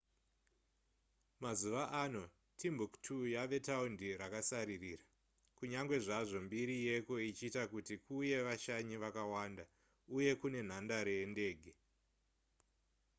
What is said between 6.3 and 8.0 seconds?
mbiri yeko ichiita kuti